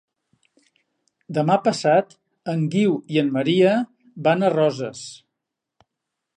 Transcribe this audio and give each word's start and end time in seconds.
Demà 1.37 1.57
passat 1.67 2.15
en 2.55 2.65
Guiu 2.77 2.97
i 3.17 3.21
en 3.25 3.31
Maria 3.37 3.77
van 4.29 4.43
a 4.43 4.53
Roses. 4.59 5.07